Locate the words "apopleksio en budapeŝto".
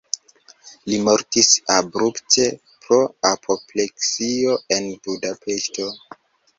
3.35-5.93